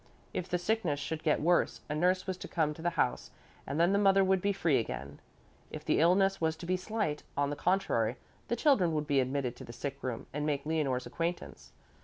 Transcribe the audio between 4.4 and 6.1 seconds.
be free again. If the